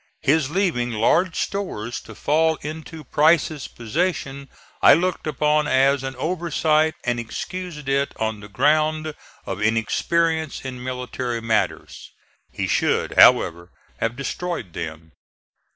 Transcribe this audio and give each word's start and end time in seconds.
His 0.23 0.49
leaving 0.49 0.89
large 0.93 1.35
stores 1.39 2.01
to 2.01 2.15
fall 2.15 2.55
into 2.63 3.03
Price's 3.03 3.67
possession 3.67 4.49
I 4.81 4.95
looked 4.95 5.27
upon 5.27 5.67
as 5.67 6.01
an 6.01 6.15
oversight 6.15 6.95
and 7.03 7.19
excused 7.19 7.87
it 7.87 8.11
on 8.19 8.39
the 8.39 8.47
ground 8.49 9.13
of 9.45 9.61
inexperience 9.61 10.65
in 10.65 10.83
military 10.83 11.39
matters. 11.39 12.09
He 12.51 12.65
should, 12.65 13.13
however, 13.13 13.69
have 13.99 14.15
destroyed 14.15 14.73
them. 14.73 15.11